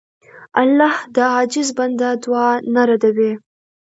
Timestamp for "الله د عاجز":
0.61-1.69